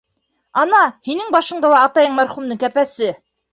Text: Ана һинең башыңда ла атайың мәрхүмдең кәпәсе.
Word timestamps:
Ана 0.63 0.79
һинең 1.09 1.29
башыңда 1.37 1.71
ла 1.75 1.83
атайың 1.91 2.19
мәрхүмдең 2.23 2.65
кәпәсе. 2.67 3.15